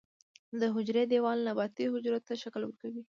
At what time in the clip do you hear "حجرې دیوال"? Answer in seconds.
0.75-1.39